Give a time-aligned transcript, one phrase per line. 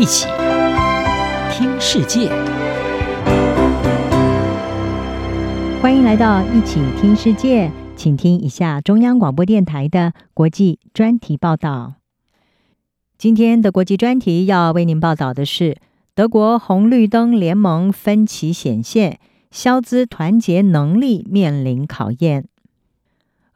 [0.00, 0.26] 一起
[1.52, 2.30] 听世界，
[5.82, 11.96] 欢迎来到一起听世界，请听一下中央广播电台的国际专题报道。
[13.18, 15.76] 今天的国际专题要为您报道的是：
[16.14, 19.20] 德国红绿灯联盟分歧显现，
[19.50, 22.46] 消资团结能力面临考验。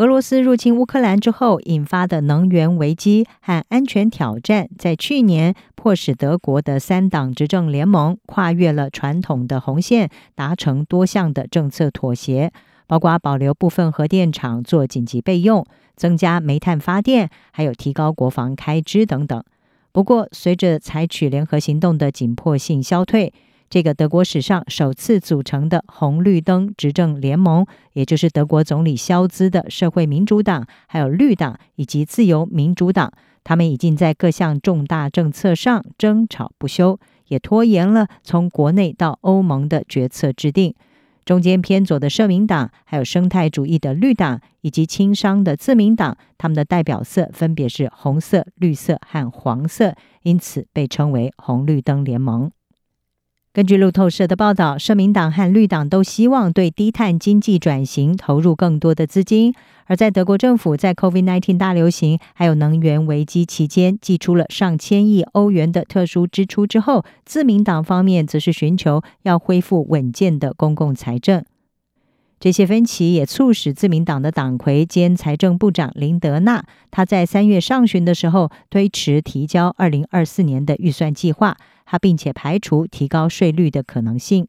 [0.00, 12.50] 俄罗斯入侵乌克兰之后引发的能源危机和安全挑战，在去年迫使德国的三党执政联盟跨越了传统的红线，达成多项的政策妥协，
[12.86, 15.66] 包括保留部分核电厂做紧急备用、
[15.96, 19.44] 增加煤炭发电，还有提高国防开支等等。
[19.92, 23.34] 不过，随着采取联合行动的紧迫性消退，
[23.70, 33.12] 这个德国史上首次组成的红绿灯执政联盟，也就是德国总理肖兹的社会民主党、还有绿党以及自由民主党，
[33.44, 36.98] 他们已经在各项重大政策上争吵不休，
[37.28, 40.74] 也拖延了从国内到欧盟的决策制定。
[41.24, 52.50] 中间偏左的社民党，还有生态主义的绿党以及轻商的自民党，他们的代表色分别是红色、绿色和黄色，因此被称为红绿灯联盟。
[53.52, 59.52] 根据路透社的报道，社民党和绿党都希望对低碳经济转型投入更多的资金。
[59.86, 71.44] 而在德国政府在 COVID-19 大流行还有能源危机期间，寄出了上千亿欧元的特殊支出之后，自民党方面则是寻求要恢复稳健的公共财政。
[72.40, 81.58] 这些分歧也促使自民党的党魁兼财政部长林德纳，他在三月上旬的时候推迟提交二零二四年的预算计划。
[81.84, 84.46] 他并且排除提高税率的可能性，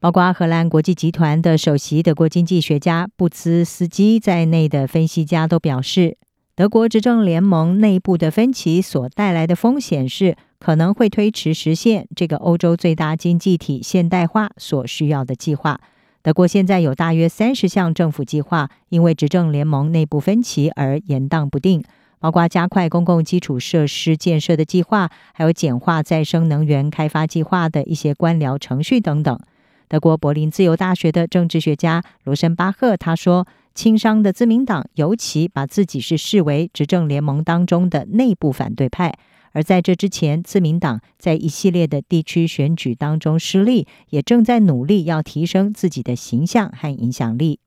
[0.00, 6.16] 包括荷兰国际集团的首席德国经济学家布兹斯基在内的分析家都表示，
[6.54, 15.78] 德国执政联盟内部的分歧所带来的风险是可能会推迟实现这个欧洲最大经济体现代化所需要的计划。
[16.26, 21.84] 德国现在有大约三十项政府计划，因为执政联盟内部分歧而延宕不定。
[22.18, 29.38] 包括加快公共基础设施建设的计划，还有简化再生能源开发计划的一些官僚程序等等。
[29.86, 39.14] 德国柏林自由大学的政治学家罗森巴赫他说：“亲商的自民党尤其把自己是视为执政联盟当中的内部反对派，
[39.56, 47.60] 而在这之前，自民党在一系列的地区选举当中失利，也正在努力要提升自己的形象和影响力。”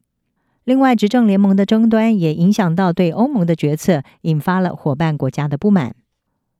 [0.65, 5.95] 另外，执政联盟的争端也影响到对欧盟的决策，引发了伙伴国家的不满。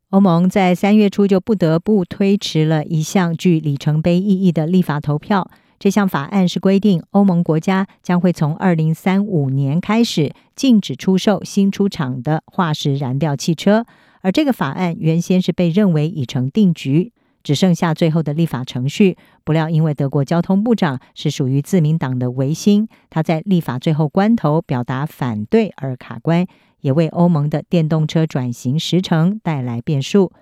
[0.10, 5.48] 欧盟在三月初就不得不推迟了一项具里程碑意义的立法投票。
[5.78, 13.86] 这项法案是规定欧盟国家将会从二零三五年开始禁止出售新出厂的化石燃料汽车，
[14.22, 17.14] 而这个法案原先是被认为已成定局。
[17.42, 19.16] 只剩下最后的立法程序，
[19.46, 26.46] 不料因为德国交通部长是属于自民党的维新，他在立法最后关头表达反对而卡关，
[26.82, 30.34] 也为欧盟的电动车转型时程带来变数。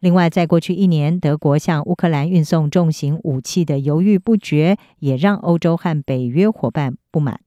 [0.00, 7.40] 另外，在过去一年，德国向乌克兰运送重型武器的犹豫不决，也让欧洲和北约伙伴不满。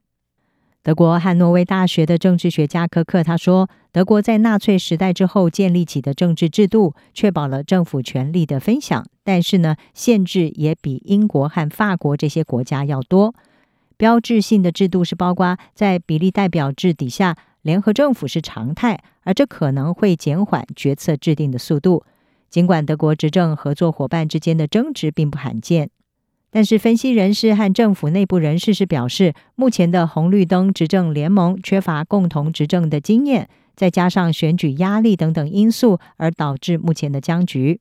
[0.83, 13.33] 德国汉诺威大学的政治学家科克他说：“德国在纳粹时代之后建立起的政治制度，确保了政府权力的分享，但是呢，限制也比英国和法国这些国家要多。
[13.95, 22.03] 标志性的制度是包括在比例代表制底下，联合政府是常态，而这可能会减缓决策制定的速度。
[22.49, 25.89] 尽管德国执政合作伙伴之间的争执并不罕见。”
[26.55, 37.79] 但是，分析人士和政府内部人士是表示，目前的红绿灯执政联盟缺乏共同执政的经验，再加上选举压力等等因素，而导致目前的僵局。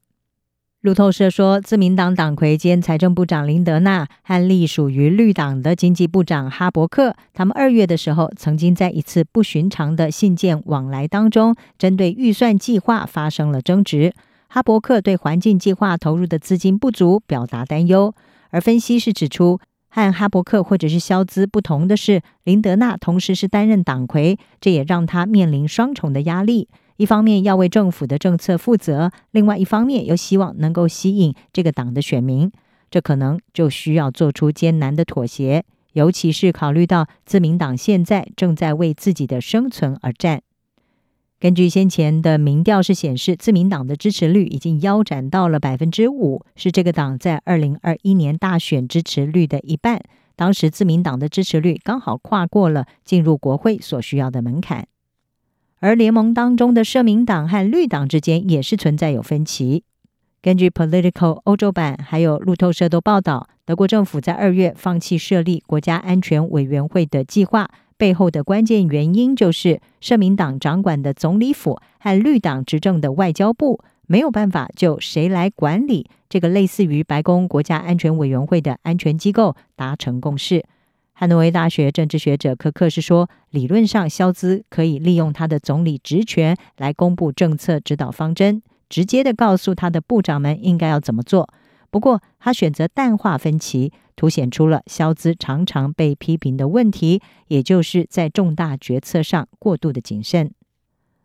[0.80, 14.14] 路透社说，自民党党魁兼财政部长林德纳和隶属于绿党的经济部长哈伯克，他们二月的时候曾经在一次不寻常的信件往来当中，针对预算计划发生了争执。
[14.48, 18.14] 哈伯克对环境计划投入的资金不足表达担忧。
[18.52, 19.58] 而分析师指出，
[19.88, 26.68] 和哈伯克或者是肖兹不同的是，林德纳同时是担任党魁，这也让他面临双重的压力：
[26.98, 32.52] 一方面要为政府的政策负责，另外一方面又希望能够吸引这个党的选民。
[32.90, 35.64] 这可能就需要做出艰难的妥协，
[35.94, 40.42] 尤其是考虑到自民党现在正在为自己的生存而战。
[41.42, 50.00] 根据先前的民调是显示，自民党的支持率已经腰斩到了百分之五，是这个党在二零二一年大选支持率的一半。
[50.36, 54.86] 当时自民党的支持率刚好跨过了进入国会所需要的门槛。
[55.80, 59.82] 而联盟当中的社民党和绿党之间也是存在有分歧。
[60.42, 80.64] 根据 Political 欧洲版还有路透社都报道，德国政府在二月放弃设立国家安全委员会的计划，背后的关键原因就是社民党掌管的总理府和绿党执政的外交部没有办法就谁来管理这个类似于白宫国家安全委员会的安全机构达成共识。
[81.12, 88.60] 汉诺威大学政治学者柯克是说，理论上萧兹可以利用他的总理职权来公布政策指导方针，
[88.92, 91.48] 直接的告诉他的部长们应该要怎么做。
[91.90, 100.50] 不过，他选择淡化分歧，凸显出了肖兹常常被批评的问题，也就是在重大决策上过度的谨慎。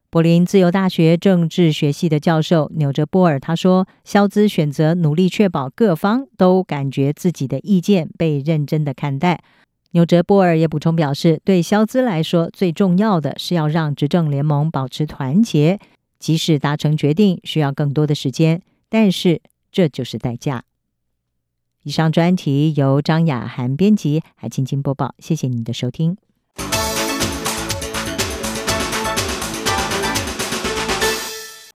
[0.10, 9.42] 柏林自由大学政治学系的教授纽泽波尔他说，肖兹选择努力确保各方都感觉自己的意见被认真的看待。
[9.92, 15.80] 纽泽波尔也补充表示，对肖兹来说，最重要的是要让执政联盟保持团结，
[16.20, 19.42] 即使达成决定需要更多的时间，但是
[19.72, 20.64] 这就是代价。
[21.84, 26.18] 以上专题由张雅涵编辑，还青青播报，谢谢你的收听。